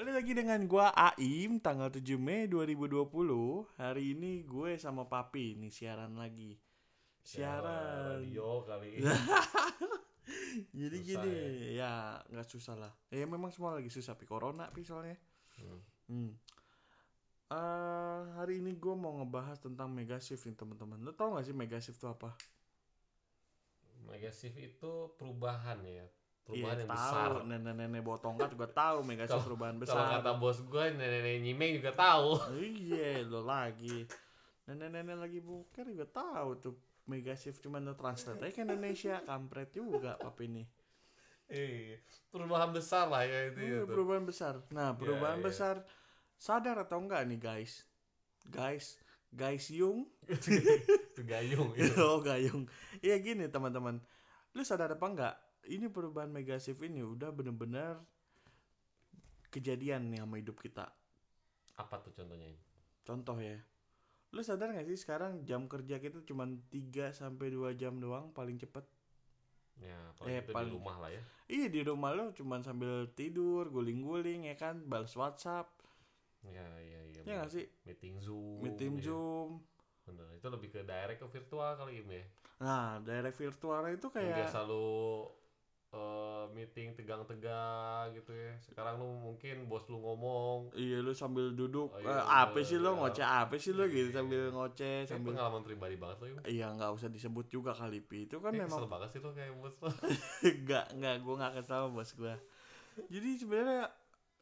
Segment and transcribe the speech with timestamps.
[0.00, 3.04] Balik lagi dengan gua Aim tanggal 7 Mei 2020.
[3.76, 6.56] Hari ini gue sama Papi nih siaran lagi.
[6.56, 8.24] Ya, Siaran.
[8.24, 8.96] radio kali
[10.80, 11.36] Jadi Susah gini,
[11.76, 12.92] ya nggak susah lah.
[13.12, 15.20] Ya memang semua lagi susah pi corona pi soalnya.
[15.60, 15.84] Hmm.
[16.08, 16.32] Hmm.
[17.52, 20.96] Eh, hari ini gue mau ngebahas tentang mega shift nih teman-teman.
[21.04, 22.32] Lo tau gak sih mega shift itu apa?
[24.08, 26.08] Mega shift itu perubahan ya
[26.50, 27.46] perubahan Iya yang besar tahu.
[27.46, 30.04] Nenek-nenek bawa tongkat juga tahu mega shift Kalau- perubahan kalau besar.
[30.18, 34.04] kata bos gue nenek-nenek nyimeng juga tahu Iya, lo lagi.
[34.66, 39.70] Nenek-nenek lagi buker juga tahu tuh mega shift cuma lo translate aja ke Indonesia, kampret
[39.70, 40.64] juga papi ini.
[41.46, 43.90] Iya, perubahan besar lah ya itu Iya, tuh.
[43.90, 44.62] perubahan besar.
[44.70, 45.44] Nah, perubahan iya.
[45.44, 45.82] besar
[46.36, 47.82] sadar atau enggak nih guys?
[48.46, 48.94] Guys,
[49.28, 51.90] guys Yung, itu gayung itu.
[52.06, 52.70] oh gayung.
[52.98, 53.98] Iya gini teman-teman,
[54.54, 55.34] lu sadar apa enggak?
[55.62, 58.00] Ini perubahan mega shift ini udah bener-bener
[59.48, 60.86] kejadian nih sama hidup kita.
[61.74, 62.60] apa tuh contohnya ini
[63.02, 63.56] Contoh ya.
[64.30, 68.56] Lu sadar gak sih sekarang jam kerja kita cuma 3 sampai 2 jam doang paling
[68.56, 68.84] cepet?
[69.78, 73.08] ya Eh, paling itu paling- di rumah lah ya Iya di rumah lu cuma sambil
[73.10, 75.72] tidur, guling-guling ya kan, balas WhatsApp.
[76.42, 77.36] ya iya iya Ya bener.
[77.40, 77.66] gak sih?
[77.82, 79.02] meeting zoom Meeting ya.
[79.02, 79.50] Zoom.
[80.04, 80.28] Bener.
[80.32, 82.26] itu lebih ke direct ke virtual kali ini ya
[82.60, 85.24] Nah, direct virtual itu kayak biasa lu
[85.90, 88.52] eh, meeting tegang-tegang gitu ya.
[88.62, 90.70] Sekarang lu mungkin bos lu ngomong.
[90.78, 92.98] Iya lu sambil duduk, Oh, eh, iya, apa iya, sih lo iya.
[93.02, 93.82] ngoceh apa sih gitu?
[93.82, 94.14] Iya.
[94.14, 96.38] sambil ngoceh Ini sambil pengalaman pribadi banget lo Im.
[96.46, 98.30] Iya nggak usah disebut juga kali pi.
[98.30, 99.74] Itu kan Ini memang kesel banget sih lo kayak bos
[100.46, 102.34] Enggak, enggak, gue gak kesal sama bos gue
[103.10, 103.82] Jadi sebenarnya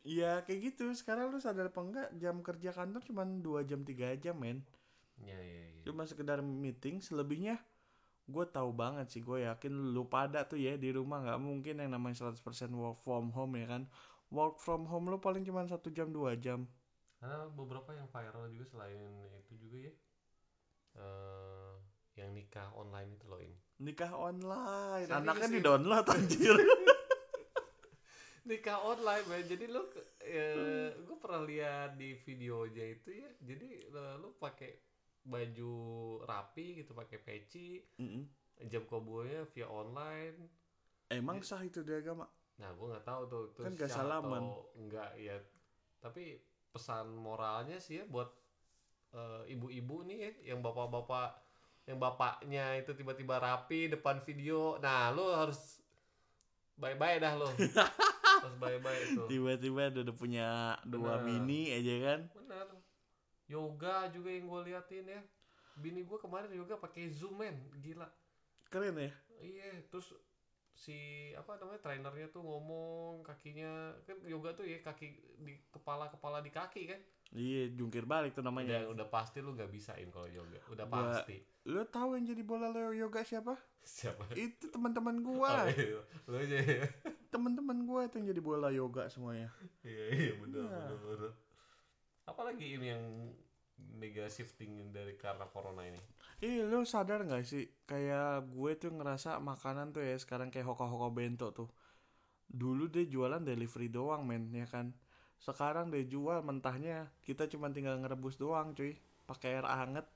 [0.05, 0.93] ya kayak gitu.
[0.93, 4.61] Sekarang lu sadar apa enggak jam kerja kantor cuma 2 jam 3 jam men.
[5.19, 5.83] Iya iya iya.
[5.85, 7.57] Cuma sekedar meeting selebihnya
[8.29, 11.97] gue tahu banget sih gue yakin lu pada tuh ya di rumah nggak mungkin yang
[11.97, 12.37] namanya 100%
[12.77, 13.83] work from home ya kan?
[14.29, 16.69] Work from home lu paling cuma satu jam dua jam.
[17.19, 19.01] Karena beberapa yang viral juga selain
[19.41, 19.95] itu juga ya
[20.99, 21.75] eh
[22.19, 23.55] yang nikah online itu loh Im.
[23.79, 25.55] Nikah online Serius, anaknya ya?
[25.55, 26.57] di download anjir.
[28.49, 29.43] Nikah online man.
[29.47, 29.83] Jadi lo
[30.27, 33.31] eh, gue pernah lihat di videonya itu ya.
[33.39, 34.98] Jadi eh, lo pakai
[35.29, 35.75] baju
[36.25, 38.25] rapi gitu pakai peci Mm-mm.
[38.67, 40.49] jam kobonya via online
[41.09, 42.25] emang sah itu di agama
[42.59, 44.43] Nah, gue nggak tahu tuh itu Kan nggak sah salaman.
[44.43, 45.39] atau enggak ya.
[46.03, 46.43] Tapi
[46.75, 48.27] pesan moralnya sih ya buat
[49.15, 51.39] eh, ibu-ibu nih ya, yang bapak-bapak
[51.87, 54.75] yang bapaknya itu tiba-tiba rapi depan video.
[54.83, 55.79] Nah, lo harus
[56.75, 57.47] bye-bye dah lo.
[58.43, 59.23] harus bye-bye itu.
[59.31, 60.49] tiba-tiba udah, punya
[60.83, 61.39] dua Bener.
[61.39, 62.21] mini aja kan.
[63.49, 65.21] Yoga juga yang gue liatin ya.
[65.81, 68.07] Bini gue kemarin yoga pakai Zoom men, gila.
[68.69, 69.09] keren ya?
[69.41, 70.13] Iya, terus
[70.79, 70.95] si
[71.35, 75.11] apa namanya trainernya tuh ngomong kakinya kan yoga tuh ya kaki
[75.43, 77.01] di kepala kepala di kaki kan?
[77.33, 78.85] Iya jungkir balik tuh udah namanya.
[78.89, 80.61] Udah pasti lu nggak bisain kalau yoga.
[80.69, 81.41] Udah pasti.
[81.69, 83.57] lu tahu yang jadi bola lo yoga siapa?
[83.85, 84.33] Siapa?
[84.37, 86.01] Itu teman-teman Oh, gua iya.
[86.29, 86.85] lu aja ya.
[87.33, 89.49] Teman-teman gua itu yang jadi bola yoga semuanya.
[89.85, 90.33] Iya iya.
[90.37, 90.69] bener
[91.01, 91.33] bener
[92.29, 93.05] apalagi ini yang
[93.97, 95.99] mega shifting dari karena corona ini?
[96.39, 97.67] Iya lu sadar gak sih?
[97.89, 101.69] Kayak gue tuh ngerasa makanan tuh ya sekarang kayak hoko-hoko bento tuh.
[102.49, 104.95] Dulu dia jualan delivery doang men ya kan?
[105.39, 108.95] Sekarang dia jual mentahnya kita cuma tinggal ngerebus doang cuy.
[109.27, 110.07] Pakai air hangat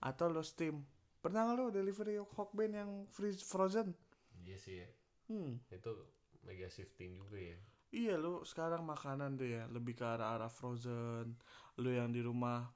[0.00, 0.86] atau lo steam.
[1.22, 3.94] Pernah nggak lo delivery hokben yang freeze frozen?
[4.42, 4.88] Iya sih ya.
[5.30, 5.58] Hmm.
[5.70, 6.08] Itu
[6.42, 7.58] mega shifting juga ya
[7.92, 11.36] iya lu sekarang makanan tuh ya lebih ke arah-arah frozen.
[11.78, 12.68] Lu yang di rumah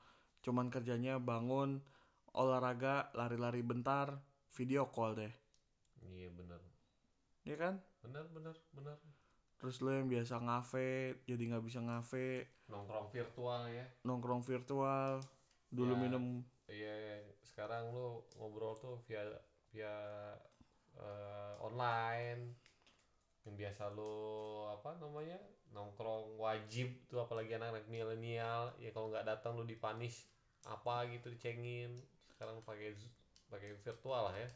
[0.44, 1.80] cuman kerjanya bangun
[2.36, 4.12] olahraga lari-lari bentar
[4.54, 5.32] video call deh.
[6.04, 6.60] Iya bener.
[7.42, 7.80] Ya kan?
[8.04, 8.96] Bener bener bener.
[9.56, 12.44] Terus lo yang biasa ngafe jadi nggak bisa ngafe.
[12.68, 13.86] Nongkrong virtual ya.
[14.04, 15.24] Nongkrong virtual
[15.72, 16.00] dulu Ya.
[16.00, 16.24] minum.
[16.66, 19.22] Iya, sekarang lu ngobrol tuh via
[19.72, 19.94] via
[20.98, 22.65] eh, online.
[23.46, 24.14] Yang biasa lu
[24.68, 25.38] apa namanya?
[25.76, 30.24] nongkrong wajib tuh apalagi anak-anak milenial, ya kalau nggak datang lu dipanish
[30.64, 32.00] apa gitu dicengin.
[32.32, 32.96] Sekarang pakai
[33.50, 34.48] pakai virtual lah ya.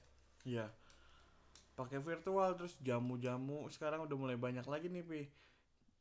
[0.48, 0.66] iya
[1.76, 5.22] pakai virtual terus jamu-jamu sekarang udah mulai banyak lagi nih pi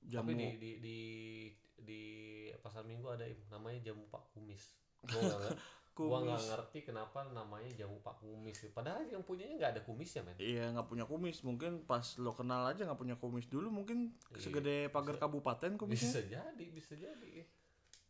[0.08, 1.00] jamu Tapi di di di
[1.80, 2.04] di
[2.60, 4.76] pasar minggu ada namanya jamu Pak Kumis.
[5.08, 5.56] Nggak
[6.00, 8.58] nger- gua nggak kumis ngerti kenapa namanya jamu Pak Kumis.
[8.72, 10.40] Padahal yang punyanya nggak ada kumisnya, men.
[10.40, 11.44] iya nggak punya kumis.
[11.44, 15.24] Mungkin pas lo kenal aja nggak punya kumis dulu mungkin Iya, segede pagar bisa.
[15.28, 16.08] kabupaten kumisnya.
[16.16, 17.44] bisa jadi bisa jadi.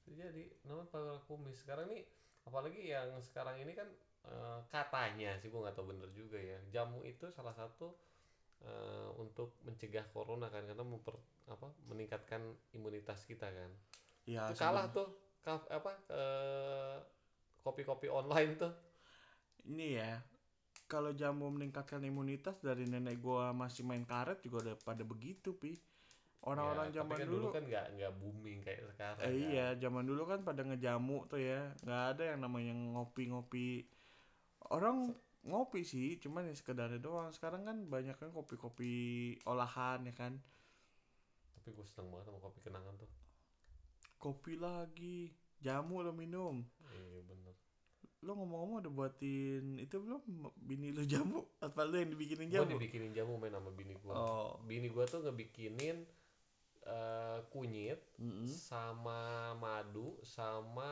[0.06, 0.44] Bisa jadi.
[0.64, 1.58] Namanya pagar kumis.
[1.58, 2.06] Sekarang nih
[2.46, 3.90] apalagi yang sekarang ini kan
[4.30, 6.62] eh, katanya sih gua nggak tahu bener juga ya.
[6.70, 7.98] Jamu itu salah satu
[8.62, 11.18] eh, untuk mencegah corona kan karena memper
[11.50, 12.42] apa meningkatkan
[12.72, 13.72] imunitas kita kan.
[14.30, 15.10] Ya itu kalah tuh
[15.42, 16.98] kaf, apa eh,
[17.70, 18.74] kopi-kopi online tuh.
[19.72, 20.12] Ini ya
[20.94, 25.74] kalau jamu meningkatkan imunitas dari nenek gua masih main karet juga udah pada begitu pi.
[26.50, 29.52] Orang-orang Ya, zaman kan dulu, kan nggak nggak booming kayak sekarang eh, kan.
[29.52, 31.60] iya zaman dulu kan pada ngejamu tuh ya.
[31.84, 33.68] Nggak ada yang namanya ngopi-ngopi.
[34.76, 34.98] Orang
[35.50, 37.30] ngopi sih cuman ya sekedarnya doang.
[37.38, 38.94] Sekarang kan banyak kan kopi-kopi
[39.52, 40.34] olahan ya kan.
[41.54, 43.10] Tapi gue seneng banget sama kopi kenangan tuh.
[44.24, 45.18] Kopi lagi
[45.66, 46.56] jamu lo minum
[48.20, 50.22] lo ngomong-ngomong udah buatin itu belum?
[50.60, 51.40] Bini lo jamu?
[51.64, 52.72] Apa lo yang dibikinin gue jamu?
[52.76, 54.60] dibikinin jamu main sama bini gue oh.
[54.68, 56.04] Bini gue tuh ngebikinin
[56.84, 58.48] eh, kunyit mm-mm.
[58.50, 60.92] sama madu sama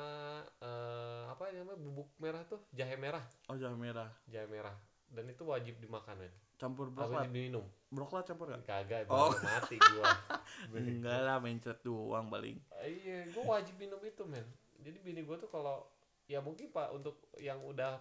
[0.63, 3.23] eh, apa namanya bubuk merah tuh jahe merah.
[3.51, 4.07] Oh jahe merah.
[4.31, 4.75] Jahe merah.
[5.11, 6.33] Dan itu wajib dimakan men.
[6.57, 7.25] Campur wajib broklat?
[7.29, 9.31] diminum broklat campur gak kagak Oh.
[9.43, 10.11] mati gua.
[10.75, 12.59] Enggak lah mencet doang paling.
[12.83, 14.47] Iya gua wajib minum itu men.
[14.79, 15.87] Jadi bini gua tuh kalau
[16.27, 17.97] ya mungkin pak untuk yang udah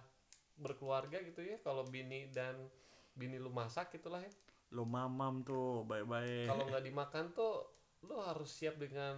[0.59, 2.55] berkeluarga gitu ya kalau bini dan
[3.15, 4.31] bini lu masak gitulah ya.
[4.75, 6.51] Lo mamam tuh baik-baik.
[6.51, 7.71] Kalau nggak dimakan tuh
[8.03, 9.15] lu harus siap dengan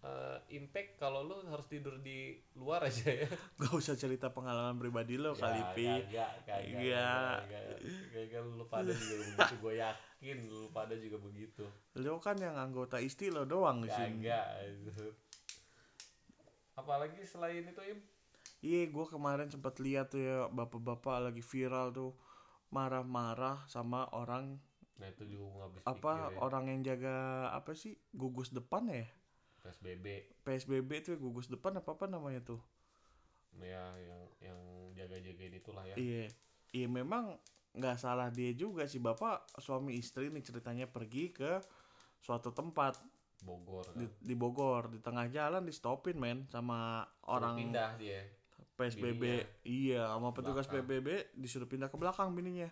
[0.00, 3.28] eh, impact kalau lu harus tidur di luar aja ya.
[3.58, 5.88] Gak usah cerita pengalaman pribadi lo kali Ya, pi
[6.70, 7.04] Iya.
[7.42, 7.74] kagak
[8.12, 11.64] kagak lu pada juga begitu gue yakin lu pada juga begitu.
[11.98, 14.22] Lo kan yang anggota isti lo doang sini.
[14.22, 15.06] kagak itu.
[16.74, 17.98] apalagi selain itu im
[18.64, 22.16] iya gue kemarin sempat lihat tuh ya bapak-bapak lagi viral tuh
[22.72, 24.56] marah-marah sama orang
[24.96, 26.38] nah itu juga habis apa pikir ya.
[26.40, 27.16] orang yang jaga
[27.52, 29.04] apa sih gugus depan ya?
[29.60, 30.06] Psbb
[30.46, 32.62] PSBB tuh ya, gugus depan apa apa namanya tuh?
[33.58, 34.60] Ya yang yang
[34.94, 35.96] jaga jagain itulah ya.
[35.98, 36.30] Iya
[36.70, 37.34] iya memang
[37.74, 39.02] nggak salah dia juga sih.
[39.02, 41.58] Bapak suami istri nih ceritanya pergi ke
[42.22, 43.02] suatu tempat.
[43.42, 43.98] Bogor kan.
[43.98, 48.22] di, di Bogor di tengah jalan di stopin men sama Suruh orang pindah dia
[48.74, 49.46] PSBB bininya.
[49.62, 50.86] iya sama petugas Belakang.
[50.90, 52.68] PBB disuruh pindah ke belakang bininya.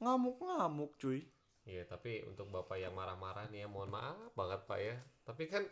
[0.00, 1.24] Ngamuk-ngamuk cuy.
[1.64, 4.96] Iya tapi untuk bapak yang marah-marah nih ya mohon maaf banget pak ya.
[5.24, 5.64] Tapi kan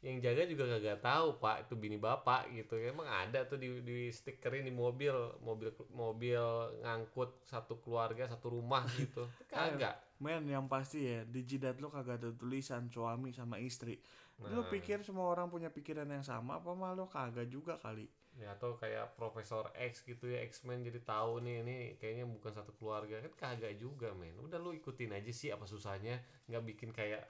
[0.00, 2.76] yang jaga juga gak tahu pak itu bini bapak gitu.
[2.80, 5.12] Emang ada tuh di, di stikerin di mobil
[5.44, 6.40] mobil mobil
[6.80, 9.28] ngangkut satu keluarga satu rumah gitu.
[9.52, 10.00] Kagak.
[10.20, 13.96] men yang pasti ya di jidat lo kagak ada tulisan suami sama istri.
[14.40, 14.68] Lu Nah.
[14.68, 18.04] pikir semua orang punya pikiran yang sama apa mah lo kagak juga kali
[18.40, 22.72] ya atau kayak Profesor X gitu ya X-Men jadi tahu nih ini kayaknya bukan satu
[22.80, 23.20] keluarga.
[23.20, 24.32] Kan kagak juga men.
[24.40, 26.16] Udah lu ikutin aja sih apa susahnya.
[26.48, 27.28] Nggak bikin kayak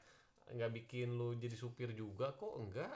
[0.55, 2.95] nggak bikin lu jadi supir juga kok enggak.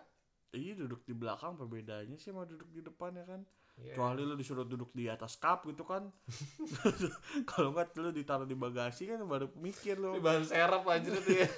[0.55, 3.43] Iya duduk di belakang perbedaannya sih sama duduk di depan ya kan?
[3.75, 3.91] Ya.
[3.91, 6.07] kecuali lu disuruh duduk di atas kap gitu kan.
[7.51, 10.15] Kalau enggak lu ditaruh di bagasi kan baru mikir lu.
[10.15, 11.51] Ini bahan serap aja tuh ya.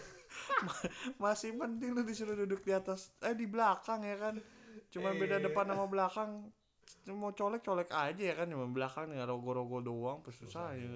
[1.23, 4.41] Masih penting lu disuruh duduk di atas eh di belakang ya kan
[4.93, 5.45] cuma beda Iya.
[5.51, 6.31] depan sama belakang
[7.11, 10.87] mau colek colek aja ya kan cuma belakang dengan rogo-rogo doang susah ya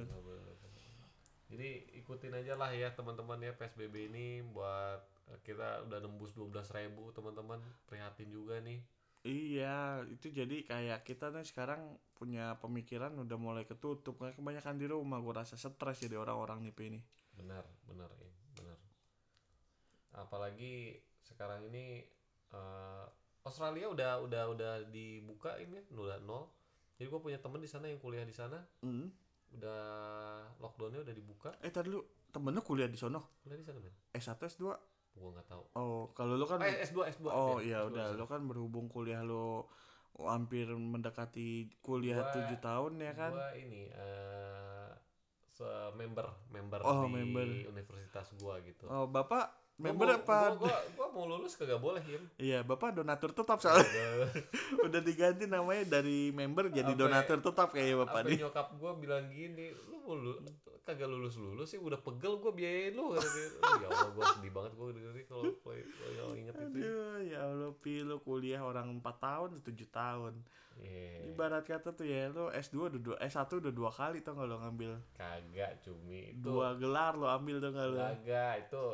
[1.50, 5.02] Jadi ikutin aja lah ya teman-teman ya PSBB ini buat
[5.34, 7.58] eh, kita udah nembus 12.000 ribu teman-teman
[7.90, 8.78] prihatin juga nih.
[9.26, 11.82] iya itu jadi kayak kita nih sekarang
[12.16, 16.72] punya pemikiran udah mulai ketutup kayak kebanyakan di rumah gue rasa stres jadi orang-orang nih
[16.88, 17.00] ini
[17.36, 18.78] Benar, benar ya, benar.
[20.16, 22.02] Apalagi sekarang ini
[22.50, 23.04] eh,
[23.40, 26.48] Australia udah udah udah dibuka ini udah nol.
[26.96, 29.08] Jadi gue punya temen di sana yang kuliah di sana Hmm.
[29.50, 29.80] udah
[30.60, 31.50] lockdownnya udah dibuka.
[31.58, 31.98] eh tadi lu
[32.30, 33.90] temen lu kuliah di sono Kuliah di sana men?
[34.12, 34.64] S1 S2
[35.10, 35.64] Gue nggak tahu.
[35.74, 37.26] oh kalau lu kan Eh S2 S2.
[37.26, 39.66] Oh iya S2 udah lo kan berhubung kuliah lo
[40.20, 43.32] hampir mendekati kuliah tujuh tahun ya kan?
[43.32, 44.90] Gua ini eh
[45.48, 47.46] se- member member Oh, di member.
[47.66, 48.84] universitas gua gitu.
[48.86, 49.50] Oh bapak
[49.82, 50.38] member apa?
[50.52, 52.22] Gua, gua, gua mau lulus kagak boleh Him.
[52.36, 54.32] Iya bapak donatur tetap soalnya Udah-
[54.86, 58.38] udah diganti namanya dari member jadi Apa- donatur tetap kayak bapak Apa nih.
[58.38, 60.36] nyokap gua bilang gini, lu mau lu,
[60.80, 63.10] kagak lulus lulus sih udah pegel gua biayain lu.
[63.10, 66.62] Oh, ya Allah gua sedih banget gua dengerin kalau kalau inget itu.
[66.62, 70.34] Aduh ya Allah pi lo kuliah orang 4 tahun tujuh tahun.
[70.76, 71.28] Iya.
[71.28, 74.96] Ibarat kata tuh ya lo S2 udah dua S1 udah dua kali tuh kalau ngambil
[75.12, 76.40] Kagak cumi itu.
[76.42, 78.00] dua gelar lo ambil tuh kalau.
[78.00, 78.84] Kagak itu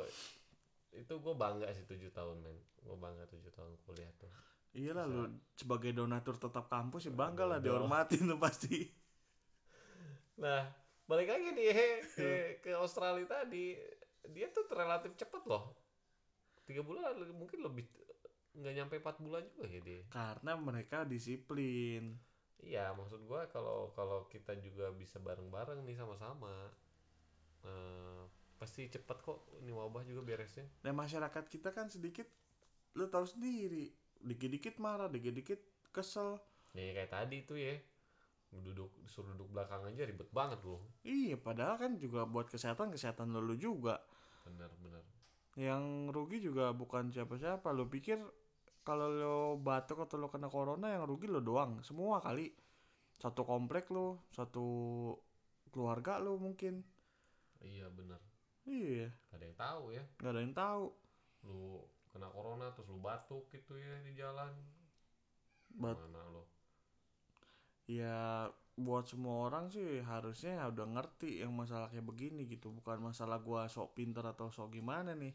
[0.97, 2.57] itu gue bangga sih tujuh tahun men.
[2.81, 4.33] Gue bangga tujuh tahun kuliah tuh.
[4.77, 5.17] Iya lah Bisa.
[5.17, 5.25] lo
[5.57, 8.85] sebagai donatur tetap kampus ya bangga lah dihormatin tuh pasti.
[10.37, 10.69] nah
[11.09, 13.77] balik lagi nih he, ke ke Australia tadi.
[14.33, 15.73] Dia tuh relatif cepet loh.
[16.67, 17.87] Tiga bulan mungkin lebih
[18.57, 20.03] nggak nyampe empat bulan juga ya dia.
[20.13, 22.17] Karena mereka disiplin.
[22.57, 26.73] iya maksud gua kalau kalau kita juga bisa bareng-bareng nih sama-sama
[27.69, 28.23] eh,
[28.57, 30.65] pasti cepet kok ini wabah juga beresnya.
[30.81, 32.27] Dan masyarakat kita kan sedikit
[32.97, 33.93] lu tahu sendiri
[34.25, 36.41] dikit-dikit marah dikit-dikit kesel.
[36.73, 37.77] Ya kayak tadi tuh ya.
[38.49, 43.29] Duduk disuruh duduk belakang aja ribet banget loh iya padahal kan juga buat kesehatan kesehatan
[43.35, 44.01] lo lu juga.
[44.49, 45.05] Bener bener.
[45.61, 45.85] Yang
[46.17, 47.69] rugi juga bukan siapa-siapa.
[47.77, 48.17] Lo pikir
[48.87, 51.85] kalau lo batuk atau lo kena corona yang rugi lo doang.
[51.85, 52.49] Semua kali.
[53.21, 54.65] Satu komplek lo satu
[55.69, 56.81] keluarga lo mungkin.
[57.61, 58.36] Iya bener
[58.67, 59.09] iya.
[59.31, 60.03] Gak ada yang tahu ya.
[60.21, 60.85] Nggak ada yang tahu.
[61.47, 61.63] Lu
[62.13, 64.53] kena corona terus lu batuk gitu ya di jalan.
[65.77, 66.43] Bat- mana lo
[67.87, 72.69] ya buat semua orang sih harusnya ya udah ngerti yang masalah kayak begini gitu.
[72.79, 75.33] Bukan masalah gua sok pinter atau sok gimana nih.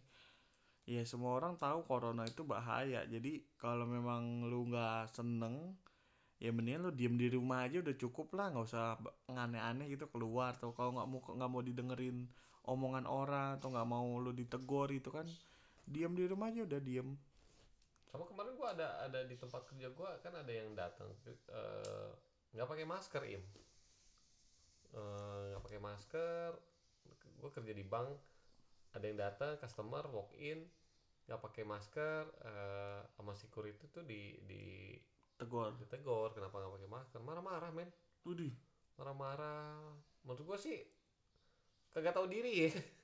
[0.95, 3.01] Ya semua orang tahu corona itu bahaya.
[3.13, 3.31] Jadi
[3.63, 5.55] kalau memang lu nggak seneng
[6.43, 8.47] ya mendingan lu diem di rumah aja udah cukup lah.
[8.53, 8.85] Nggak usah
[9.45, 12.17] aneh-aneh gitu keluar atau kalau nggak mau nggak mau didengerin
[12.69, 15.25] omongan orang atau nggak mau lu ditegur itu kan
[15.87, 17.09] diem di rumah aja udah diem.
[18.11, 22.11] Sama kemarin gua ada ada di tempat kerja gua kan ada yang datang eh,
[22.53, 23.43] nggak pakai masker im.
[24.91, 26.49] Eh, nggak pakai masker
[27.41, 28.13] gua kerja di bank
[28.93, 30.61] ada yang datang customer walk in
[31.25, 34.93] nggak pakai masker eh, sama security tuh di di
[35.39, 35.73] tegur.
[35.81, 37.19] ditegur kenapa nggak pakai masker?
[37.25, 37.89] Marah-marah men.
[38.21, 38.53] Udih.
[39.01, 39.97] marah-marah.
[40.21, 41.00] Menurut gua sih
[41.91, 42.67] kagak tahu diri.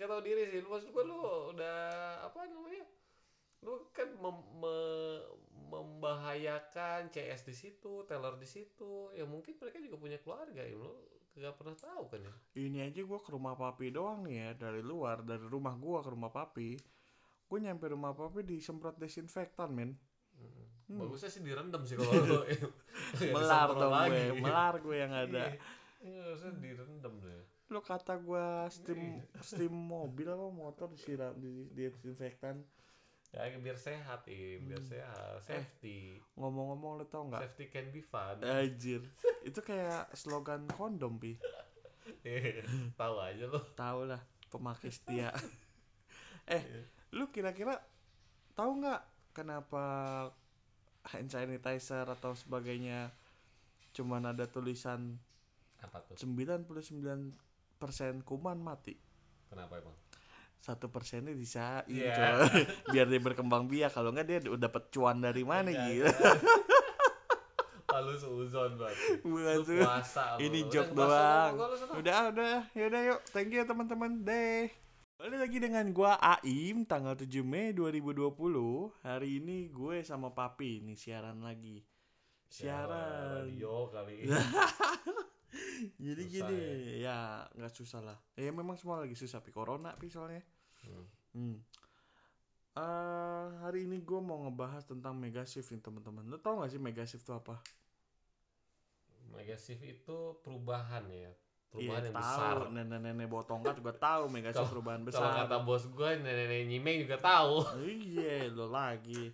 [0.00, 0.64] Ya nggak tahu diri sih.
[0.64, 1.20] Lu maksud gua lu
[1.52, 1.76] udah
[2.24, 2.88] apa namanya
[3.60, 5.28] lu kan mem- me-
[5.68, 9.12] membahayakan CS di situ teller di situ.
[9.12, 10.72] Ya mungkin mereka juga punya keluarga ya.
[10.72, 10.96] Lu
[11.36, 12.32] kagak pernah tahu kan ya?
[12.56, 16.08] Ini aja gua ke rumah papi doang nih ya dari luar dari rumah gua ke
[16.08, 16.80] rumah papi.
[17.44, 19.92] Gue nyampe rumah papi disemprot desinfektan men.
[20.90, 21.06] Mm.
[21.06, 22.40] bagusnya sih direndam sih kalau lu.
[23.20, 25.44] Nggak melar dong gue melar gue yang ada.
[25.46, 25.60] Iya,
[26.02, 27.39] iya, harusnya direndam deh
[27.70, 32.58] lo kata gua steam steam mobil apa motor disiram di, di desinfektan
[33.30, 35.38] ya biar sehat ya biar sehat.
[35.46, 36.18] Safety.
[36.34, 37.46] ngomong-ngomong lo tau nggak?
[37.46, 38.42] Safety can be fun.
[38.42, 39.06] Anjir.
[39.48, 41.38] Itu kayak slogan kondom pi.
[42.26, 42.66] Iya,
[42.98, 44.18] tahu aja lo tau lah
[44.50, 45.30] pemakai setia.
[46.50, 46.66] Eh
[47.14, 47.78] lu kira-kira
[48.58, 49.84] tahu nggak kenapa
[51.06, 53.14] hand sanitizer atau sebagainya
[53.94, 55.14] cuman ada tulisan
[55.78, 56.18] apa tuh?
[56.18, 56.66] 99%
[58.22, 58.94] kuman mati.
[59.48, 59.96] Kenapa emang?
[60.60, 62.44] Satu persennya disain Iya.
[62.44, 62.62] coy.
[62.92, 63.96] Biar dia berkembang biak.
[63.96, 66.04] Kalau nggak dia udah dapet cuan dari mana gitu.
[67.90, 69.24] Lalu seuzon berarti.
[69.24, 69.82] Bukan Lu tuh
[70.38, 71.54] ini joke puasa doang.
[71.98, 72.56] udah udah.
[72.76, 73.20] Yaudah yuk.
[73.32, 74.22] Thank you teman-teman.
[74.22, 74.70] Deh.
[75.20, 78.32] Balik lagi dengan gua Aim tanggal 7 Mei 2020
[79.04, 81.84] Hari ini gue sama Papi nih siaran lagi.
[82.48, 83.44] Siaran.
[83.48, 84.24] Radio kali
[86.00, 86.58] Jadi Susah gini
[86.98, 87.18] ya
[87.50, 90.42] nggak susah lah Ya memang semua lagi susah Pi Corona Pi soalnya
[90.80, 91.04] Hmm.
[91.32, 91.56] Hmm.
[92.72, 96.24] Eh, hari ini gue mau ngebahas tentang mega shift nih teman-teman.
[96.24, 97.58] Lo tau gak sih mega shift itu apa?
[99.30, 101.30] mega shift itu perubahan ya
[101.68, 102.22] perubahan yang tahu.
[102.24, 105.30] besar Nenek-nenek bawa tongkat juga tahu mega shift Kalau- perubahan kalau besar.
[105.44, 109.30] kata bos gue nenek-nenek nyimeng juga tahu Iya, lo lagi.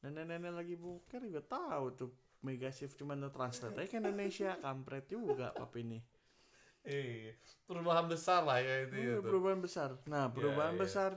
[0.00, 5.52] Nenek-nenek lagi buker juga tahu tuh mega shift cuman translate aja ke Indonesia kampret juga
[5.52, 6.00] papi ini.
[6.80, 7.36] eh
[7.68, 9.28] perubahan besar lah ya itu Iya, itu.
[9.28, 10.00] perubahan besar.
[10.08, 10.80] Nah, perubahan iya.
[10.80, 11.10] besar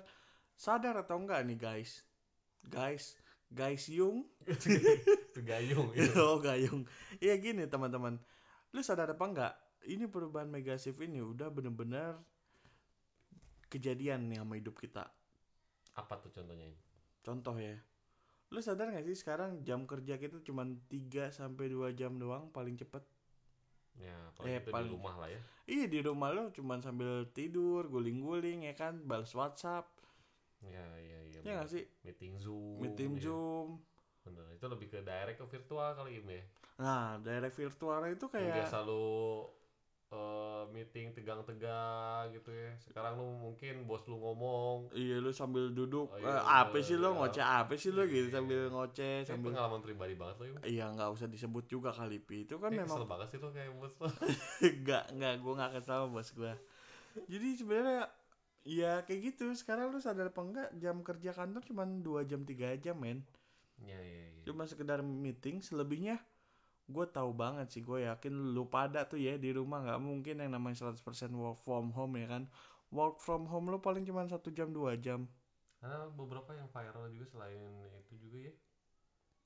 [0.59, 2.03] sadar atau enggak nih guys?
[2.67, 3.15] Guys,
[3.47, 4.27] guys Yung?
[5.33, 6.83] Itu gayung itu oh gayung.
[7.23, 8.19] Iya gini teman-teman.
[8.75, 9.53] Lu sadar apa enggak?
[9.87, 12.19] Ini perubahan mega shift ini udah bener-bener
[13.71, 15.09] Kejadian nih sama hidup kita.
[15.97, 16.77] Apa tuh contohnya ini?
[17.25, 17.73] Contoh ya
[18.53, 22.77] Lu sadar gak sih sekarang jam kerja kita cuma 3 sampai 2 jam doang paling
[22.77, 23.01] cepet?
[23.95, 25.41] Ya Eh, paling itu paling- di rumah lah ya.
[25.65, 29.01] Iya di rumah lu cuma sambil tidur guling-guling ya kan?
[29.03, 29.89] Balas whatsapp.
[30.61, 31.39] Ya ya ya.
[31.41, 31.83] Ya gak sih?
[32.03, 33.21] Meeting zoom Meeting ya.
[33.23, 33.81] zoom.
[34.21, 36.45] Bener itu lebih ke direct ke virtual kali ini ya.
[36.75, 39.49] Nah direct virtual itu kayak biasa lu
[40.13, 42.71] eh, meeting tegang-tegang gitu ya.
[42.77, 44.93] Sekarang lu mungkin bos lu ngomong.
[44.93, 46.13] Iya lu sambil duduk.
[46.13, 47.17] Oh, eh, iya, Apa iya, sih lu iya.
[47.17, 48.35] ngoceh apa sih lu gitu Iya.
[48.37, 52.45] Sambil ngoceh sambil pengalaman pribadi banget ya Iya nggak usah disebut juga kali pi.
[52.45, 54.07] Itu kan Kayak memang kesel banget sih lo kayak bos lo
[54.85, 56.53] nggak nggak gue nggak sama bos gue.
[57.29, 58.01] Jadi sebenarnya
[58.63, 59.49] ya kayak gitu.
[59.57, 63.25] Sekarang lu sadar apa enggak jam kerja kantor cuma 2 jam 3 jam men.
[63.81, 64.41] Iya iya iya.
[64.45, 66.21] Cuma sekedar meeting selebihnya
[66.83, 70.51] gue tahu banget sih gue yakin lu pada tuh ya di rumah nggak mungkin yang
[70.51, 70.99] namanya 100%
[71.33, 72.43] work from home ya kan.
[72.93, 75.25] Work from home lu paling cuma satu jam dua jam.
[75.79, 77.59] Karena beberapa yang viral juga selain
[78.07, 78.53] itu juga ya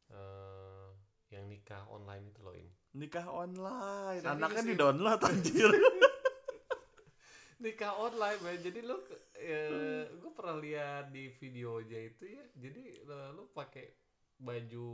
[0.07, 0.87] eh
[1.27, 2.69] yang nikah online itu loh Im.
[2.95, 5.69] Nikah online Serius, anaknya di download anjir.
[7.63, 8.97] Nikah online man jadi lu
[9.35, 12.43] eh, gue pernah lihat di videonya itu ya.
[12.55, 14.06] Jadi eh, lu pakai
[14.37, 14.87] baju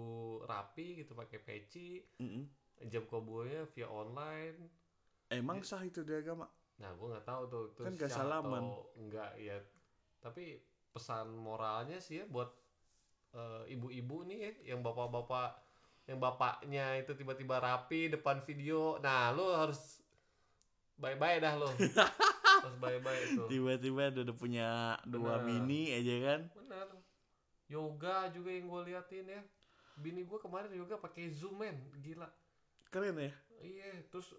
[0.48, 2.48] rapi gitu pakai peci Mm-mm.
[2.88, 4.72] jam kobonya via online.
[5.28, 6.48] Emang sah itu di agama?
[6.80, 8.64] Nah gue nggak tahu tuh itu Kan gak salaman.
[8.64, 9.58] atau enggak ya.
[10.24, 10.60] Tapi
[10.94, 12.50] pesan moralnya sih ya buat
[13.34, 15.60] eh, ibu-ibu nih ya yang bapak-bapak
[16.04, 19.00] yang bapaknya itu tiba-tiba rapi depan video.
[19.00, 20.00] Nah lu harus
[21.00, 21.68] bye-bye dah lo
[22.64, 23.44] harus bye-bye itu.
[23.52, 24.70] Tiba-tiba udah, punya
[25.04, 25.48] dua Bener.
[25.48, 26.42] bini aja kan?
[26.56, 26.88] Bener
[27.74, 29.42] yoga juga yang gue liatin ya.
[29.96, 31.78] Bini gue kemarin yoga pakai zoom men.
[31.98, 32.30] Gila.
[32.88, 33.34] Keren ya?
[33.58, 34.38] Iya terus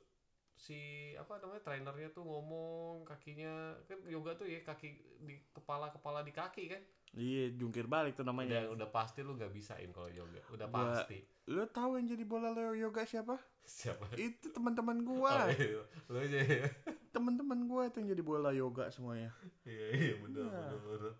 [0.55, 0.79] si
[1.19, 6.31] apa namanya trainernya tuh ngomong kakinya kan yoga tuh ya kaki di kepala kepala di
[6.31, 6.83] kaki kan?
[7.15, 8.67] Iya jungkir balik tuh udah namanya.
[8.71, 10.39] Udah pasti lu nggak bisain kalau yoga.
[10.51, 11.19] Udah Gua- pasti.
[11.47, 13.35] Lo tahu yang jadi bola lo yoga siapa?
[13.63, 14.15] Siapa?
[14.17, 15.83] Itu teman-teman Oh, gua iya.
[16.11, 16.67] lu aja ya.
[17.11, 19.31] Teman-teman gua itu yang jadi bola yoga semuanya.
[19.63, 20.59] Iya iya bener Iya.
[20.69, 21.15] bener bener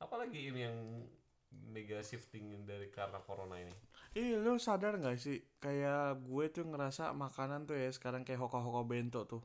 [0.00, 0.78] apalagi ini yang
[1.72, 3.72] mega shifting dari karena corona ini?
[4.16, 5.40] Iya lo sadar nggak sih?
[5.60, 9.44] Kayak gue tuh ngerasa makanan tuh ya sekarang kayak hoko-hoko bento tuh.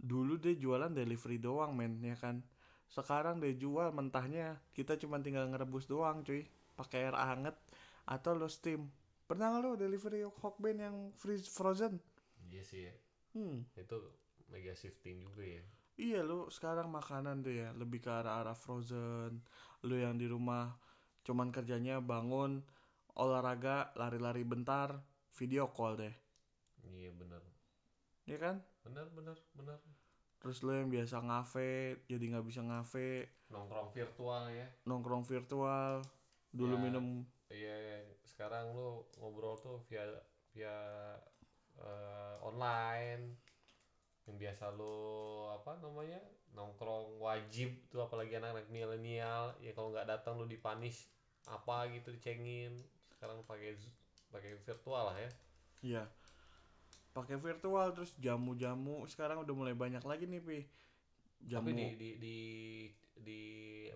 [0.00, 2.40] Dulu dia jualan delivery doang men ya kan?
[2.88, 6.48] Sekarang dia jual mentahnya kita cuma tinggal ngerebus doang cuy.
[6.76, 7.56] Pakai air anget
[8.08, 8.88] atau lo steam.
[9.28, 12.00] Pernah nggak lo delivery hokben yang freeze frozen?
[12.48, 12.88] Iya sih.
[12.88, 12.94] Ya
[13.36, 13.64] hmm.
[13.76, 14.12] Itu
[14.52, 15.64] mega shifting juga ya
[15.96, 19.42] iya lo sekarang makanan tuh ya lebih ke arah-arah frozen.
[19.84, 20.72] Lo yang di rumah
[21.22, 22.62] cuman kerjanya bangun
[23.14, 24.98] olahraga lari-lari bentar
[25.36, 26.14] video call deh.
[26.82, 27.42] Iya bener.
[28.26, 28.56] Ya kan?
[28.82, 29.78] Bener bener bener.
[30.42, 34.66] Terus lo yang biasa ngafe jadi nggak bisa ngafe, nongkrong virtual ya.
[34.90, 36.02] Nongkrong virtual,
[36.50, 36.82] dulu Ya.
[36.82, 37.06] minum.
[37.46, 38.02] iya.
[38.26, 40.02] Sekarang lu ngobrol tuh via
[40.50, 40.74] via
[41.78, 43.38] eh, online
[44.30, 46.20] yang biasa lu apa namanya
[46.54, 51.10] nongkrong wajib tuh apalagi anak-anak milenial ya kalau nggak datang lu dipanish
[51.50, 52.78] apa gitu dicengin.
[53.14, 53.74] Sekarang pakai
[54.30, 55.30] pakai virtual lah ya.
[55.82, 56.04] Ya
[57.12, 59.04] pakai virtual terus jamu-jamu.
[59.06, 60.60] Sekarang udah mulai banyak lagi nih pi.
[61.42, 61.74] Jamu.
[61.74, 62.38] tapi di di di
[63.18, 63.40] di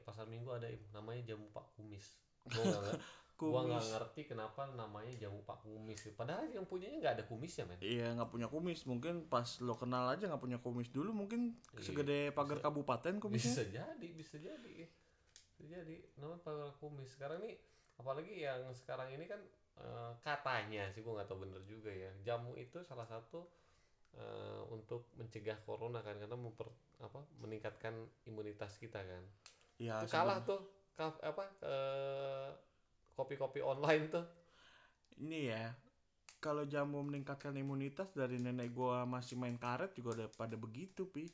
[0.02, 2.20] pasar minggu ada namanya jamu pak kumis.
[2.46, 2.64] Gua
[3.36, 6.00] nger- gua nggak kumis ngerti kenapa namanya jamu pak kumis.
[6.16, 7.76] Padahal yang punyanya nggak ada kumisnya men?
[7.78, 8.80] Iya nggak punya kumis.
[8.84, 13.14] Mungkin pas lo kenal aja nggak punya kumis dulu mungkin Iya, segede pagar bisa- kabupaten
[13.20, 13.52] kumisnya.
[13.52, 14.76] Bisa jadi bisa jadi.
[15.52, 15.96] Bisa jadi.
[16.16, 17.12] Namanya pagar kumis.
[17.12, 17.60] Sekarang nih
[17.96, 19.40] apalagi yang sekarang ini kan
[19.76, 22.08] eh, katanya sih gua nggak tahu bener juga ya.
[22.24, 23.44] Jamu itu salah satu
[24.16, 26.72] eh, untuk mencegah corona kan karena memper
[27.04, 27.92] apa meningkatkan
[28.24, 29.20] imunitas kita kan.
[29.76, 30.64] Ya itu kalah tuh
[30.96, 32.48] kaf- apa eh,
[33.18, 34.24] kopi-kopi online tuh
[35.22, 35.64] ini ya
[36.44, 41.24] kalau jamu meningkatkan imunitas dari nenek gua masih main karet juga udah pada begitu pi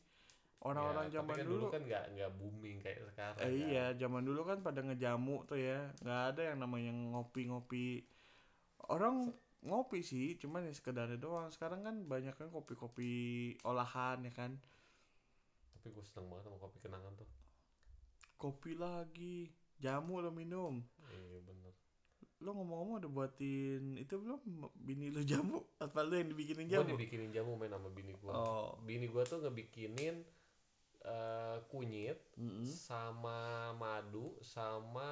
[0.69, 3.73] orang-orang Ya, zaman kan dulu kan nggak nggak booming kayak sekarang Eh, kan.
[3.73, 7.87] iya, zaman dulu kan pada ngejamu tuh ya, nggak ada yang namanya ngopi-ngopi.
[8.95, 9.17] Orang
[9.69, 11.49] ngopi sih, cuman ya sekedarnya doang.
[11.55, 13.11] Sekarang kan banyak kan kopi-kopi
[13.71, 14.53] olahan ya kan.
[15.75, 17.29] tapi gue seneng banget sama kopi kenangan tuh
[18.41, 19.37] Kopi lagi,
[19.85, 20.75] jamu lo minum.
[22.43, 24.43] Lo ngomong-ngomong udah buatin itu belum
[24.75, 25.63] bini lo jamu?
[25.79, 26.89] Apa lo yang dibikinin gue jamu?
[26.91, 30.27] dibikinin jamu main sama bini gue Oh, bini gue tuh ngebikinin
[31.03, 32.67] eh, kunyit mm-mm.
[32.67, 35.11] sama madu sama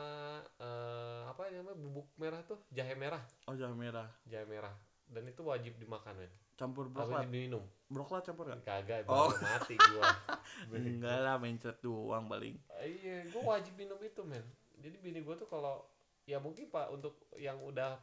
[0.58, 4.74] eh, apa namanya bubuk merah tuh jahe merah oh jahe merah, jahe merah
[5.10, 7.24] dan itu wajib dimakan men campur wajib broklat.
[7.26, 8.62] diminum Broklat campur gak?
[8.62, 9.34] kagak Oh.
[9.42, 10.06] mati gua
[10.78, 12.54] Enggak lah, mencret doang paling.
[12.86, 14.46] iya gue wajib minum itu men
[14.78, 15.82] jadi bini gue tuh kalau
[16.24, 17.96] ya mungkin pak untuk yang udah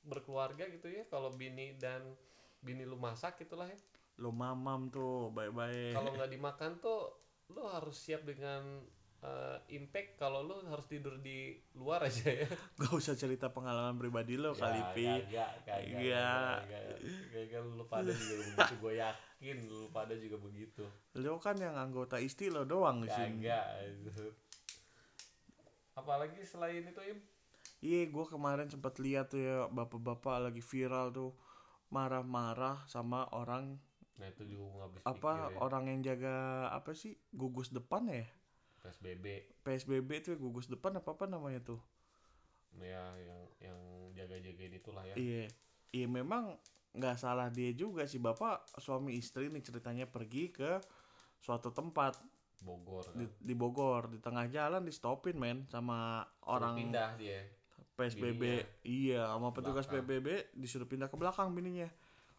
[0.00, 2.00] berkeluarga gitu ya kalau bini dan
[2.58, 3.78] bini lu masak gitulah ya
[4.18, 5.94] Lo mamam tuh, baik-baik.
[5.94, 7.14] kalau nggak dimakan tuh
[7.48, 8.82] lu harus siap dengan
[9.18, 14.34] eh, impact kalau lu harus tidur di luar aja ya Gak usah cerita pengalaman pribadi
[14.34, 15.06] lo kali, Ya, Pi.
[15.06, 16.30] kagak kagak Iya.
[16.66, 16.82] kagak
[17.30, 22.18] kagak lu pada juga begitu gue yakin lu pada juga begitu Lo kan yang anggota
[22.18, 23.46] isti lo doang di sini.
[24.02, 24.26] itu.
[25.94, 27.18] apalagi selain itu im
[27.78, 31.30] Iya, gue kemarin sempat lihat tuh ya bapak-bapak lagi viral tuh
[31.88, 33.80] marah-marah sama orang
[34.18, 35.58] nah itu juga habis apa pikir ya.
[35.62, 36.34] orang yang jaga
[36.74, 38.26] apa sih gugus depan ya?
[38.82, 39.26] Psbb
[39.62, 41.78] PSBB tuh ya, gugus depan apa apa namanya tuh.
[42.82, 43.78] Ya yang yang
[44.18, 45.14] jaga jagain itulah ya.
[45.14, 45.46] Iya
[45.94, 46.58] iya memang
[46.98, 48.18] nggak salah dia juga sih.
[48.18, 50.82] Bapak suami istri nih ceritanya pergi ke
[51.38, 52.18] suatu tempat.
[52.58, 53.38] Bogor di, kan?
[53.38, 57.57] Di Bogor di tengah jalan di stopin men sama Suruh orang pindah dia
[57.98, 58.64] PSBB bininya.
[58.86, 59.90] iya sama petugas.
[59.90, 61.90] PBB disuruh pindah ke belakang bininya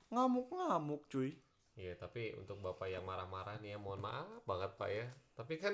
[0.09, 1.35] ngamuk-ngamuk cuy
[1.75, 5.07] Iya, tapi untuk bapak yang marah-marah nih ya, mohon maaf banget pak ya.
[5.31, 5.71] Tapi kan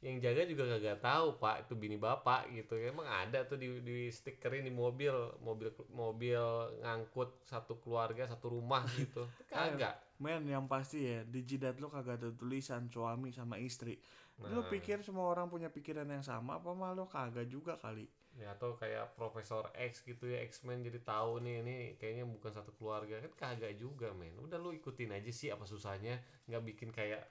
[0.00, 2.80] yang jaga juga kagak tahu pak itu bini bapak gitu.
[2.80, 5.12] Emang ada tuh di, di stikerin di mobil,
[5.44, 6.40] mobil mobil
[6.80, 9.28] ngangkut satu keluarga satu rumah gitu.
[9.44, 10.00] Kagak.
[10.16, 14.00] Men yang pasti ya di jidat lu kagak ada tulisan suami sama istri.
[14.40, 14.72] Lu Nah.
[14.72, 18.08] pikir semua orang punya pikiran yang sama apa malu kagak juga kali.
[18.34, 22.74] Ya atau kayak Profesor X gitu ya X-Men jadi tahu nih ini kayaknya bukan satu
[22.74, 24.34] keluarga kan kagak juga men.
[24.42, 26.18] Udah lu ikutin aja sih apa susahnya
[26.50, 27.22] nggak bikin kayak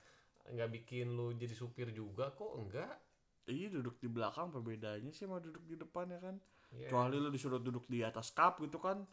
[0.47, 2.95] nggak bikin lu jadi supir juga kok enggak.
[3.43, 6.35] Iya duduk di belakang perbedaannya sih sama duduk di depan ya kan.
[6.73, 6.87] Ya.
[6.87, 9.03] Kecuali lu disuruh duduk di atas kap gitu kan.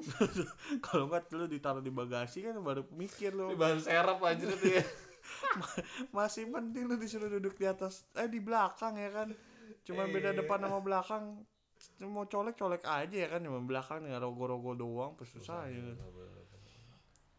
[0.84, 3.52] Kalau enggak lu ditaruh di bagasi kan baru mikir lu.
[3.52, 4.84] Ini bahan serap aja tuh ya.
[6.16, 9.28] Masih penting lu disuruh duduk di atas eh di belakang ya kan.
[9.84, 10.38] Cuman beda Iya.
[10.44, 11.24] depan sama belakang.
[12.00, 15.80] Mau colek-colek aja ya kan cuma belakang dengan rogo-rogo doang pas susah ya.
[15.80, 15.96] kan.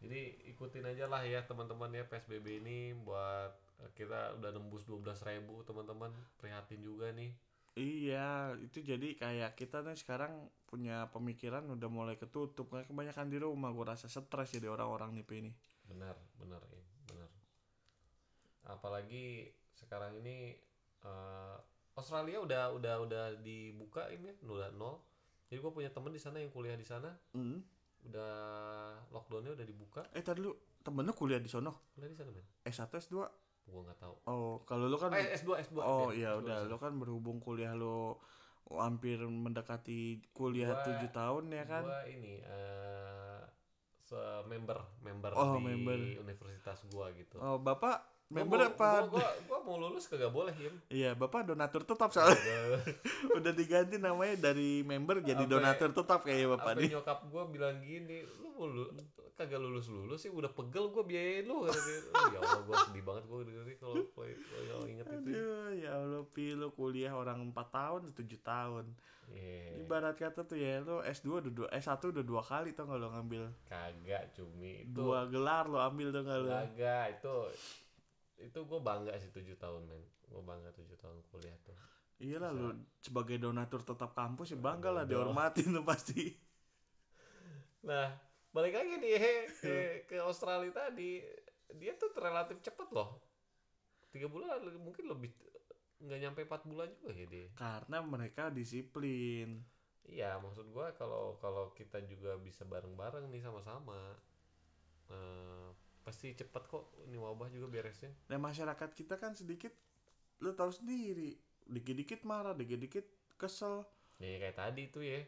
[0.06, 0.20] Jadi
[0.54, 3.50] ikutin aja lah ya teman-teman ya PSBB ini buat
[3.82, 7.32] eh, kita udah nembus 12.000 ribu teman-teman prihatin juga nih.
[7.76, 13.36] Iya, itu jadi kayak kita nih sekarang punya pemikiran udah mulai ketutup kayak kebanyakan di
[13.36, 15.52] rumah gua rasa stres jadi orang-orang nih ini.
[15.84, 17.28] Benar, benar, Im, benar.
[18.64, 20.56] Apalagi sekarang ini
[21.04, 21.56] eh,
[21.96, 25.00] Australia udah udah udah dibuka ini udah nol.
[25.46, 27.62] Jadi gue punya temen di sana yang kuliah di sana Hmm.
[28.04, 28.34] udah
[29.10, 30.02] lockdownnya udah dibuka.
[30.12, 32.44] Eh tadi lu temen lu kuliah di sono Kuliah di sana men?
[32.62, 33.16] S1 S2.
[33.66, 34.14] Gue nggak tahu.
[34.24, 35.76] Oh, kalau lu kan Eh S2 S2.
[35.78, 36.20] Oh Din.
[36.20, 36.70] iya S2 udah di sana.
[36.70, 38.14] lu kan berhubung kuliah lu
[38.68, 40.00] hampir mendekati
[40.32, 41.82] kuliah Gua- tujuh tahun ya kan.
[41.82, 43.40] Gua ini eh
[43.98, 45.98] se member member Oh, di member.
[46.20, 47.38] universitas gua gitu.
[47.38, 48.90] Oh, Bapak member mau- apa?
[49.04, 50.74] Gua, gua, gua mau lulus kagak boleh Im.
[50.88, 52.36] Iya, Bapak donatur tetap soalnya
[53.36, 56.90] Udah- diganti namanya dari member jadi Apa- donatur tetap kayaknya Bapak Apa nih.
[56.92, 58.84] nyokap gue bilang gini, lu mau lu,
[59.32, 61.60] kagak lulus lulus sih udah pegel gue biayain lu.
[61.60, 65.14] Oh, ya Allah gue sedih banget gue dengerin kalau kalau inget itu.
[65.14, 68.86] Aduh, ya Allah, Pi, lu kuliah orang 4 tahun, 7 tahun.
[69.26, 73.10] Iya, Ibarat kata tuh ya, lu S2 udah dua, S1 udah dua kali tuh kalau
[73.10, 73.50] ngambil.
[73.66, 74.94] kagak cumi itu.
[74.94, 76.46] Dua gelar lu ambil tuh kalau.
[76.48, 77.36] Kagak itu
[78.40, 80.02] itu gue bangga sih tujuh tahun men.
[80.28, 81.76] Gue bangga tujuh tahun kuliah tuh.
[82.16, 82.58] Iyalah Bisa.
[82.58, 82.68] lu
[83.04, 86.22] sebagai donatur tetap kampus ya bangga lah dihormatin tuh pasti.
[87.86, 88.08] Nah
[88.56, 89.14] balik lagi nih
[89.60, 89.76] ke
[90.08, 91.20] ke Australia tadi
[91.76, 93.20] dia tuh relatif cepet loh.
[94.12, 95.30] Tiga bulan mungkin lebih
[96.00, 97.48] nggak nyampe empat bulan juga ya dia.
[97.58, 99.48] Karena mereka disiplin.
[100.06, 103.98] Iya, maksud gua kalau kalau kita juga bisa bareng-bareng nih sama-sama,
[105.10, 105.68] eh,
[106.06, 108.14] pasti cepet kok ini wabah juga beresnya.
[108.30, 109.74] Nah masyarakat kita kan sedikit,
[110.38, 111.34] lu tahu sendiri,
[111.66, 113.82] dikit-dikit marah, dikit-dikit kesel.
[114.22, 115.18] Ya kayak tadi tuh ya,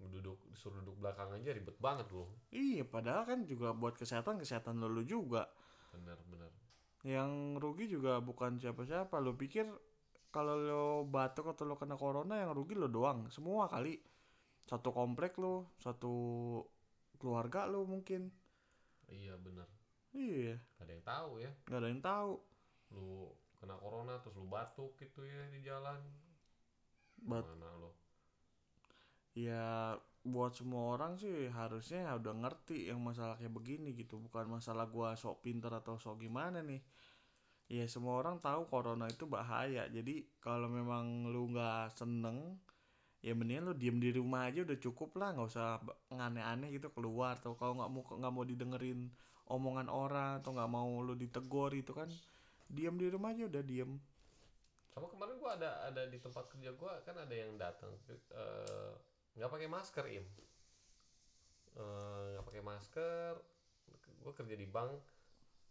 [0.00, 2.32] duduk disuruh duduk belakang aja ribet banget loh.
[2.48, 5.44] Iya, padahal kan juga buat kesehatan kesehatan lu juga.
[5.92, 6.56] Benar-benar.
[7.04, 9.20] Yang rugi juga bukan siapa-siapa.
[9.20, 9.68] Lu pikir
[10.32, 14.00] kalau lo batuk atau lo kena corona yang rugi lo doang, semua kali.
[14.64, 16.12] Satu komplek lo, satu
[17.20, 18.32] keluarga lo mungkin.
[19.08, 19.77] Iya benar.
[20.18, 21.50] Iya, Gak ada yang tahu ya.
[21.68, 22.32] nggak ada yang tahu.
[22.94, 23.08] Lu
[23.58, 26.00] kena corona terus lu batuk gitu ya di jalan.
[27.28, 27.90] Bat- Mana lo?
[29.46, 29.94] ya
[30.32, 35.10] buat semua orang sih harusnya udah ngerti yang masalah kayak begini gitu bukan masalah gua
[35.22, 36.80] sok pinter atau sok gimana nih
[37.78, 40.14] ya semua orang tahu corona itu bahaya jadi
[40.46, 42.38] kalau memang lu nggak seneng
[43.26, 45.68] ya mendingan lu diem di rumah aja udah cukup lah nggak usah
[46.28, 49.00] aneh-aneh gitu keluar atau kalau nggak mau nggak mau didengerin
[49.48, 52.08] omongan orang atau nggak mau lu ditegur itu kan
[52.68, 53.96] diem di rumah aja udah diem.
[54.92, 58.92] Sama kemarin gua ada ada di tempat kerja gua kan ada yang datang eh,
[59.36, 60.26] nggak pakai masker im.
[61.78, 63.32] Eh, nggak pakai masker
[64.18, 64.98] gue kerja di bank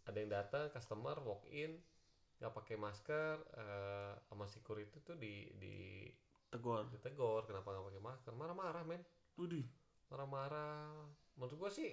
[0.08, 1.76] ada yang datang customer walk in
[2.40, 6.08] nggak pakai masker eh, sama security tuh di di
[6.48, 8.32] tegur ditegur kenapa nggak pakai masker?
[8.32, 9.02] Marah-marah men.
[9.36, 9.66] Udih.
[10.08, 11.04] marah-marah.
[11.36, 11.92] Menurut gua sih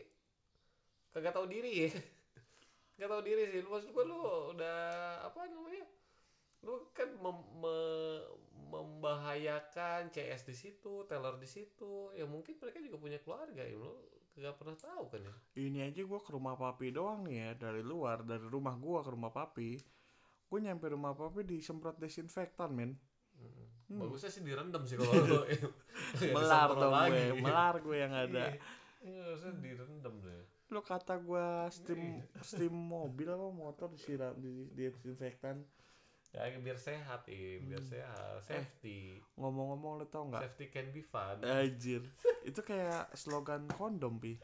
[1.16, 1.88] kagak tahu diri.
[1.88, 1.92] Ya
[3.00, 3.64] kagak tahu diri sih.
[3.64, 4.20] Maksud gua lu
[4.52, 4.80] udah
[5.24, 5.88] apa namanya
[6.66, 8.28] lu kan mem- me-
[8.66, 12.12] membahayakan CS di situ teller di situ.
[12.12, 13.96] Ya mungkin mereka juga punya keluarga ya lu
[14.36, 15.36] kagak pernah tahu kan ya?
[15.56, 19.10] Ini aja gua ke rumah papi doang nih ya dari luar dari rumah gua ke
[19.16, 19.80] rumah papi.
[20.46, 22.92] Gue nyampe rumah papi disemprot desinfektan men.
[23.36, 24.00] Mm-mm.
[24.00, 25.40] bagusnya sih direndam sih kalau lu.
[26.16, 26.32] Hmm.
[26.32, 28.56] melar dong gue melar gue yang ada.
[29.04, 34.92] Iya harusnya direndam deh lo kata gua steam steam mobil apa motor disiram di, di
[34.92, 35.64] desinfektan
[36.36, 39.24] ya biar sehat ya biar sehat safety.
[39.40, 40.44] ngomong-ngomong lo tau nggak?
[40.44, 41.40] Safety can be fun.
[41.40, 42.04] Anjir.
[42.44, 44.36] Itu kayak slogan kondom pi.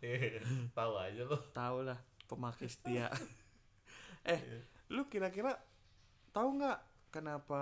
[0.78, 1.36] Tahu aja lo.
[1.52, 2.00] Tau lah
[2.32, 3.12] pemakai setia.
[4.22, 4.38] Eh
[4.86, 5.58] lu kira-kira
[6.30, 6.78] tahu nggak
[7.10, 7.60] kenapa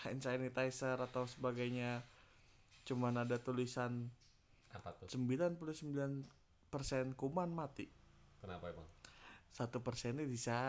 [0.00, 2.00] hand sanitizer atau sebagainya
[2.88, 4.08] cuman ada tulisan
[4.72, 5.12] apa tuh?
[5.12, 5.60] 99%
[7.12, 7.86] kuman mati.
[8.42, 8.88] Kenapa emang?
[9.48, 10.26] Satu persennya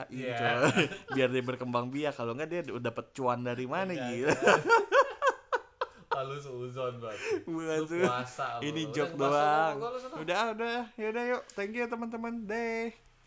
[0.08, 0.38] Iya.
[0.38, 0.86] coy.
[1.20, 2.16] biar dia berkembang biak.
[2.16, 4.32] Kalau nggak dia udah dapat cuan dari mana gila.
[6.18, 7.46] Lalu seuzon banget.
[7.46, 9.76] Bukan puasa ini ngebahas doang.
[10.24, 10.80] udah udah.
[10.98, 11.44] Yaudah yuk.
[11.54, 12.48] Thank you teman-teman.
[12.48, 13.07] Deh